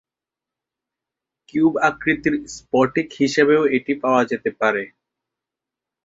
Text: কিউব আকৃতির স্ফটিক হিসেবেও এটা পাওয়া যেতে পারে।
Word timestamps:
কিউব 1.49 1.73
আকৃতির 1.89 2.35
স্ফটিক 2.55 3.07
হিসেবেও 3.19 3.63
এটা 3.75 3.93
পাওয়া 4.03 4.21
যেতে 4.25 4.49
পারে। 4.59 4.83